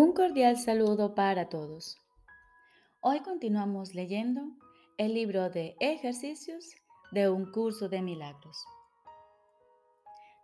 Un 0.00 0.12
cordial 0.12 0.56
saludo 0.56 1.16
para 1.16 1.48
todos. 1.48 1.96
Hoy 3.00 3.18
continuamos 3.18 3.96
leyendo 3.96 4.42
el 4.96 5.12
libro 5.12 5.50
de 5.50 5.74
ejercicios 5.80 6.76
de 7.10 7.28
un 7.28 7.50
curso 7.50 7.88
de 7.88 8.00
milagros. 8.00 8.64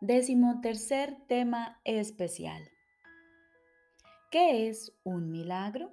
Décimo 0.00 0.62
tercer 0.62 1.18
tema 1.28 1.78
especial. 1.84 2.62
¿Qué 4.30 4.70
es 4.70 4.98
un 5.04 5.30
milagro? 5.30 5.90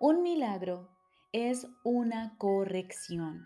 Un 0.00 0.22
milagro 0.22 0.88
es 1.32 1.66
una 1.84 2.38
corrección. 2.38 3.44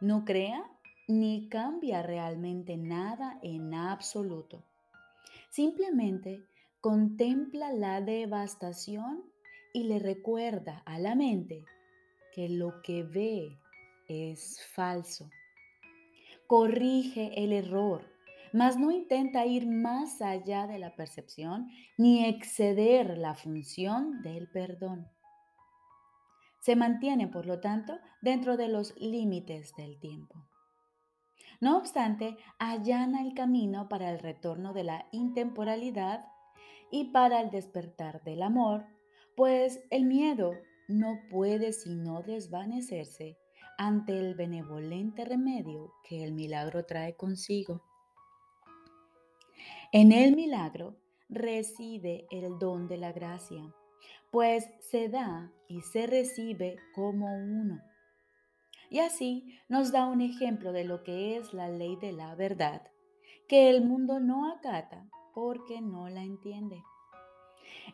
No 0.00 0.24
crea 0.24 0.68
ni 1.06 1.48
cambia 1.48 2.02
realmente 2.02 2.76
nada 2.76 3.38
en 3.40 3.72
absoluto. 3.72 4.64
Simplemente 5.50 6.49
contempla 6.80 7.72
la 7.72 8.00
devastación 8.00 9.22
y 9.72 9.84
le 9.84 9.98
recuerda 9.98 10.82
a 10.86 10.98
la 10.98 11.14
mente 11.14 11.64
que 12.32 12.48
lo 12.48 12.80
que 12.82 13.02
ve 13.02 13.58
es 14.08 14.60
falso. 14.72 15.28
Corrige 16.46 17.44
el 17.44 17.52
error, 17.52 18.06
mas 18.52 18.78
no 18.78 18.90
intenta 18.90 19.44
ir 19.46 19.66
más 19.66 20.22
allá 20.22 20.66
de 20.66 20.78
la 20.78 20.96
percepción 20.96 21.68
ni 21.98 22.24
exceder 22.24 23.18
la 23.18 23.34
función 23.34 24.22
del 24.22 24.48
perdón. 24.48 25.06
Se 26.60 26.76
mantiene, 26.76 27.28
por 27.28 27.46
lo 27.46 27.60
tanto, 27.60 27.98
dentro 28.20 28.56
de 28.56 28.68
los 28.68 28.96
límites 28.96 29.74
del 29.76 29.98
tiempo. 29.98 30.46
No 31.60 31.76
obstante, 31.76 32.38
allana 32.58 33.22
el 33.22 33.34
camino 33.34 33.88
para 33.88 34.10
el 34.10 34.18
retorno 34.18 34.72
de 34.72 34.84
la 34.84 35.06
intemporalidad 35.12 36.24
y 36.90 37.04
para 37.12 37.40
el 37.40 37.50
despertar 37.50 38.22
del 38.24 38.42
amor, 38.42 38.84
pues 39.36 39.80
el 39.90 40.04
miedo 40.04 40.52
no 40.88 41.20
puede 41.30 41.72
sino 41.72 42.22
desvanecerse 42.22 43.38
ante 43.78 44.18
el 44.18 44.34
benevolente 44.34 45.24
remedio 45.24 45.94
que 46.04 46.22
el 46.24 46.32
milagro 46.32 46.84
trae 46.84 47.16
consigo. 47.16 47.82
En 49.92 50.12
el 50.12 50.36
milagro 50.36 50.96
reside 51.28 52.26
el 52.30 52.58
don 52.58 52.88
de 52.88 52.98
la 52.98 53.12
gracia, 53.12 53.62
pues 54.30 54.68
se 54.80 55.08
da 55.08 55.50
y 55.68 55.80
se 55.80 56.06
recibe 56.06 56.76
como 56.94 57.34
uno. 57.34 57.80
Y 58.90 58.98
así 58.98 59.58
nos 59.68 59.92
da 59.92 60.06
un 60.06 60.20
ejemplo 60.20 60.72
de 60.72 60.84
lo 60.84 61.02
que 61.04 61.36
es 61.36 61.54
la 61.54 61.68
ley 61.68 61.96
de 61.96 62.12
la 62.12 62.34
verdad, 62.34 62.82
que 63.48 63.70
el 63.70 63.84
mundo 63.84 64.20
no 64.20 64.52
acata 64.52 65.08
porque 65.40 65.80
no 65.80 66.10
la 66.10 66.22
entiende. 66.22 66.84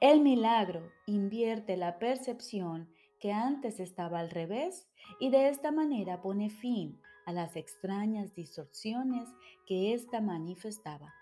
El 0.00 0.22
milagro 0.22 0.90
invierte 1.04 1.76
la 1.76 1.98
percepción 1.98 2.88
que 3.20 3.34
antes 3.34 3.80
estaba 3.80 4.20
al 4.20 4.30
revés 4.30 4.88
y 5.20 5.28
de 5.28 5.50
esta 5.50 5.70
manera 5.70 6.22
pone 6.22 6.48
fin 6.48 6.98
a 7.26 7.32
las 7.32 7.54
extrañas 7.56 8.34
distorsiones 8.34 9.28
que 9.66 9.92
ésta 9.92 10.22
manifestaba. 10.22 11.12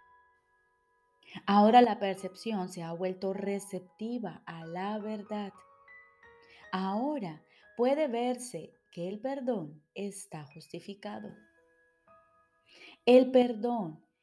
Ahora 1.44 1.82
la 1.82 1.98
percepción 1.98 2.68
se 2.68 2.84
ha 2.84 2.92
vuelto 2.92 3.32
receptiva 3.32 4.44
a 4.46 4.64
la 4.64 5.00
verdad. 5.00 5.52
Ahora 6.70 7.42
puede 7.76 8.06
verse 8.06 8.72
que 8.92 9.08
el 9.08 9.18
perdón 9.18 9.82
está 9.96 10.44
justificado. 10.44 11.34
El 13.06 13.32
perdón 13.32 14.00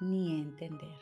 ni 0.00 0.40
entender. 0.40 0.98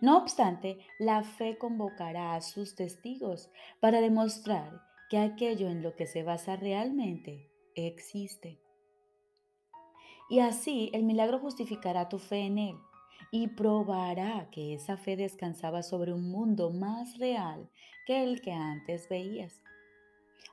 No 0.00 0.18
obstante, 0.18 0.78
la 0.98 1.22
fe 1.22 1.58
convocará 1.58 2.34
a 2.34 2.40
sus 2.40 2.74
testigos 2.74 3.50
para 3.80 4.00
demostrar 4.00 4.82
que 5.08 5.18
aquello 5.18 5.68
en 5.68 5.82
lo 5.82 5.96
que 5.96 6.06
se 6.06 6.22
basa 6.22 6.56
realmente 6.56 7.50
existe. 7.74 8.60
Y 10.28 10.40
así 10.40 10.90
el 10.92 11.04
milagro 11.04 11.38
justificará 11.38 12.08
tu 12.08 12.18
fe 12.18 12.40
en 12.40 12.58
él 12.58 12.76
y 13.30 13.48
probará 13.48 14.48
que 14.50 14.74
esa 14.74 14.96
fe 14.96 15.16
descansaba 15.16 15.82
sobre 15.82 16.12
un 16.12 16.30
mundo 16.30 16.70
más 16.70 17.18
real 17.18 17.70
que 18.06 18.22
el 18.22 18.40
que 18.40 18.52
antes 18.52 19.08
veías. 19.08 19.62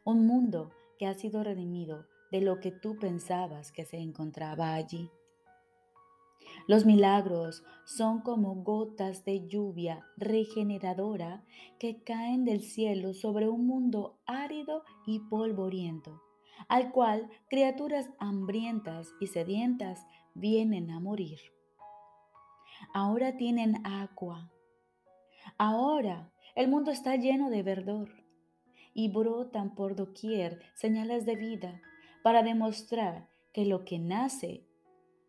Un 0.04 0.26
mundo 0.26 0.72
que 0.98 1.08
ha 1.08 1.14
sido 1.14 1.44
redimido 1.44 2.06
de 2.32 2.42
lo 2.42 2.60
que 2.60 2.72
tú 2.72 2.98
pensabas 2.98 3.72
que 3.72 3.86
se 3.86 3.98
encontraba 3.98 4.74
allí. 4.74 5.10
Los 6.68 6.84
milagros 6.86 7.64
son 7.86 8.22
como 8.22 8.56
gotas 8.56 9.24
de 9.24 9.48
lluvia 9.48 10.04
regeneradora 10.18 11.44
que 11.80 12.02
caen 12.02 12.44
del 12.44 12.62
cielo 12.62 13.14
sobre 13.14 13.48
un 13.48 13.68
mundo 13.68 14.20
árido 14.26 14.84
y 15.06 15.20
polvoriento, 15.20 16.24
al 16.68 16.92
cual 16.92 17.30
criaturas 17.50 18.10
hambrientas 18.18 19.14
y 19.20 19.28
sedientas 19.28 20.08
vienen 20.34 20.90
a 20.90 21.00
morir. 21.00 21.40
Ahora 22.96 23.38
tienen 23.38 23.86
agua. 23.86 24.52
Ahora 25.60 26.32
el 26.56 26.68
mundo 26.68 26.90
está 26.90 27.16
lleno 27.16 27.52
de 27.52 27.62
verdor 27.62 28.10
y 28.96 29.10
brotan 29.10 29.76
por 29.76 29.96
doquier 29.96 30.62
señales 30.74 31.28
de 31.28 31.36
vida 31.36 31.82
para 32.24 32.42
demostrar 32.42 33.30
que 33.54 33.66
lo 33.66 33.86
que 33.86 34.00
nace 34.00 34.66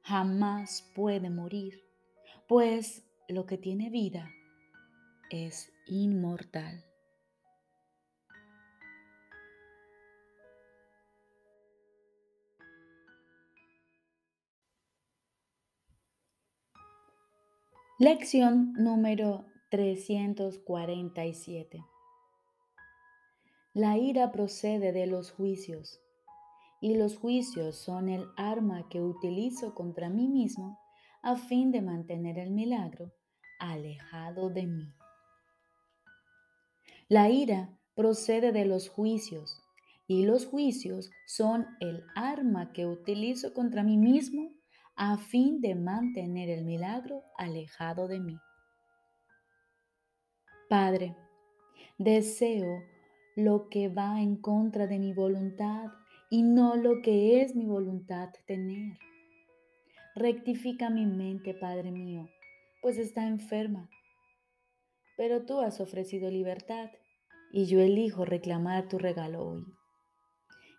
jamás 0.07 0.91
puede 0.95 1.29
morir, 1.31 1.83
pues 2.47 3.03
lo 3.29 3.45
que 3.45 3.59
tiene 3.59 3.91
vida 3.91 4.31
es 5.31 5.73
inmortal. 5.89 6.85
Lección 17.99 18.75
número 18.75 19.45
347. 19.71 21.85
La 23.75 23.99
ira 23.99 24.31
procede 24.31 24.93
de 24.93 25.09
los 25.09 25.33
juicios 25.33 26.01
y 26.87 26.95
los 26.95 27.17
juicios 27.17 27.75
son 27.75 28.09
el 28.09 28.29
arma 28.37 28.89
que 28.89 29.03
utilizo 29.03 29.75
contra 29.75 30.09
mí 30.09 30.29
mismo 30.29 30.79
a 31.21 31.35
fin 31.35 31.73
de 31.73 31.83
mantener 31.83 32.39
el 32.39 32.53
milagro 32.53 33.13
alejado 33.59 34.51
de 34.51 34.69
mí. 34.69 34.95
La 37.09 37.29
ira 37.29 37.77
procede 37.97 38.53
de 38.53 38.67
los 38.67 38.89
juicios 38.89 39.61
y 40.07 40.27
los 40.27 40.47
juicios 40.47 41.11
son 41.27 41.67
el 41.81 42.05
arma 42.15 42.73
que 42.73 42.87
utilizo 42.87 43.53
contra 43.53 43.83
mí 43.83 43.99
mismo 43.99 44.53
a 44.95 45.19
fin 45.19 45.61
de 45.61 45.75
mantener 45.75 46.51
el 46.51 46.65
milagro 46.65 47.25
alejado 47.37 48.07
de 48.07 48.21
mí. 48.21 48.39
Padre, 50.69 51.17
deseo 51.99 52.85
lo 53.35 53.69
que 53.71 53.89
va 53.89 54.23
en 54.23 54.37
contra 54.37 54.87
de 54.87 55.01
mi 55.01 55.13
voluntad 55.13 55.91
y 56.31 56.43
no 56.43 56.77
lo 56.77 57.03
que 57.03 57.41
es 57.43 57.55
mi 57.55 57.67
voluntad 57.67 58.31
tener. 58.47 58.99
Rectifica 60.15 60.91
mi 60.91 61.07
mente, 61.07 61.55
Padre 61.55 61.91
mío, 61.93 62.29
pues 62.83 62.99
está 62.99 63.27
enferma. 63.27 63.89
pero 65.17 65.47
tú 65.47 65.61
has 65.61 65.81
ofrecido 65.81 66.31
libertad 66.31 66.91
y 67.51 67.67
yo 67.67 67.81
elijo 67.81 68.25
reclamar 68.25 68.89
tu 68.89 68.99
regalo 68.99 69.47
hoy. 69.49 69.65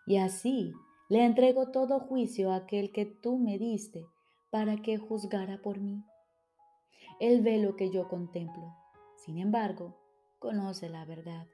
Y 0.05 0.17
así 0.17 0.73
le 1.09 1.25
entrego 1.25 1.71
todo 1.71 1.99
juicio 1.99 2.51
a 2.51 2.57
aquel 2.57 2.91
que 2.91 3.05
tú 3.05 3.37
me 3.37 3.57
diste 3.57 4.05
para 4.51 4.77
que 4.77 4.97
juzgara 4.97 5.61
por 5.61 5.79
mí. 5.79 6.03
Él 7.19 7.41
ve 7.41 7.57
lo 7.57 7.75
que 7.75 7.89
yo 7.89 8.07
contemplo, 8.07 8.75
sin 9.25 9.39
embargo, 9.39 9.97
conoce 10.39 10.87
la 10.87 11.03
verdad. 11.05 11.47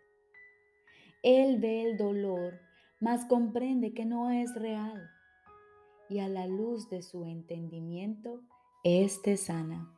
Él 1.22 1.60
ve 1.60 1.84
el 1.84 1.98
dolor, 1.98 2.60
mas 3.04 3.26
comprende 3.26 3.94
que 3.94 4.06
no 4.06 4.32
es 4.32 4.56
real, 4.56 5.10
y 6.08 6.20
a 6.20 6.30
la 6.30 6.48
luz 6.48 6.90
de 6.90 7.02
su 7.02 7.26
entendimiento, 7.26 8.40
éste 8.86 9.36
sana. 9.36 9.94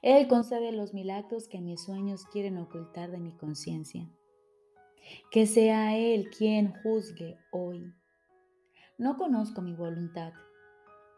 Él 0.00 0.28
concede 0.28 0.70
los 0.70 0.94
milagros 0.94 1.48
que 1.48 1.60
mis 1.60 1.82
sueños 1.82 2.24
quieren 2.26 2.56
ocultar 2.58 3.10
de 3.10 3.18
mi 3.18 3.32
conciencia. 3.32 4.08
Que 5.32 5.48
sea 5.48 5.98
Él 5.98 6.30
quien 6.30 6.72
juzgue 6.84 7.36
hoy. 7.50 7.92
No 8.96 9.16
conozco 9.16 9.60
mi 9.60 9.74
voluntad, 9.74 10.34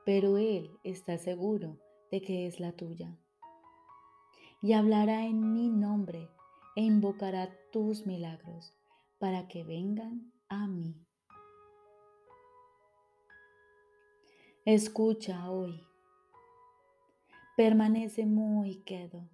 pero 0.06 0.38
Él 0.38 0.70
está 0.82 1.18
seguro 1.18 1.78
de 2.10 2.22
que 2.22 2.46
es 2.46 2.58
la 2.58 2.72
tuya. 2.72 3.18
Y 4.62 4.72
hablará 4.72 5.26
en 5.26 5.52
mi 5.52 5.68
nombre 5.68 6.30
e 6.74 6.80
invocará 6.80 7.50
tus 7.70 8.06
milagros 8.06 8.74
para 9.18 9.46
que 9.46 9.62
vengan 9.62 10.32
a 10.48 10.66
mí. 10.66 10.94
Escucha 14.64 15.50
hoy 15.50 15.88
permanece 17.56 18.24
muy 18.24 18.82
quedo 18.84 19.28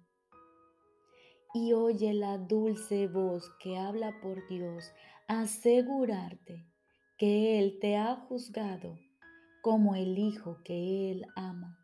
y 1.53 1.73
oye 1.73 2.13
la 2.13 2.37
dulce 2.37 3.07
voz 3.07 3.49
que 3.59 3.77
habla 3.77 4.19
por 4.21 4.47
Dios, 4.47 4.91
asegurarte 5.27 6.65
que 7.17 7.59
Él 7.59 7.77
te 7.79 7.97
ha 7.97 8.15
juzgado 8.15 8.97
como 9.61 9.95
el 9.95 10.17
Hijo 10.17 10.61
que 10.63 11.11
Él 11.11 11.27
ama. 11.35 11.77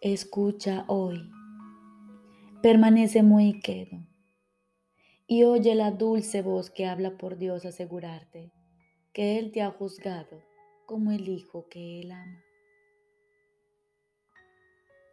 Escucha 0.00 0.84
hoy, 0.86 1.30
permanece 2.62 3.22
muy 3.22 3.60
quedo 3.60 4.13
y 5.26 5.44
oye 5.44 5.74
la 5.74 5.90
dulce 5.90 6.42
voz 6.42 6.70
que 6.70 6.86
habla 6.86 7.16
por 7.16 7.36
Dios 7.36 7.64
asegurarte 7.64 8.52
que 9.12 9.38
Él 9.38 9.52
te 9.52 9.62
ha 9.62 9.70
juzgado 9.70 10.42
como 10.86 11.12
el 11.12 11.28
Hijo 11.28 11.68
que 11.68 12.00
Él 12.00 12.12
ama. 12.12 12.44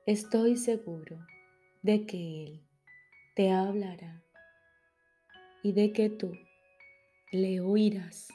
Estoy 0.06 0.58
seguro 0.58 1.18
de 1.84 2.06
que 2.06 2.44
Él 2.44 2.68
te 3.36 3.52
hablará 3.52 4.24
y 5.64 5.72
de 5.74 5.94
que 5.94 6.10
tú 6.10 6.34
le 7.32 7.62
oirás. 7.62 8.28